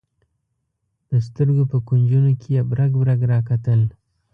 د 1.09 1.11
سترګو 1.27 1.63
په 1.71 1.77
کونجونو 1.87 2.31
کې 2.41 2.49
یې 2.55 2.61
برګ 2.71 2.91
برګ 3.01 3.19
راکتل. 3.33 3.81